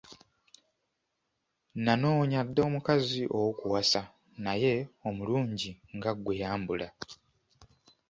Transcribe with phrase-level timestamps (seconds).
[1.85, 4.01] Nanoonya dda omukazi ow’okuwasa,
[4.43, 4.73] naye
[5.07, 6.87] omulungi nga ggwe yambula!